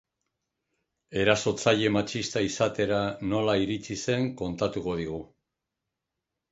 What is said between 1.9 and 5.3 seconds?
matxista izatera nola iritsi zen kontatuko digu.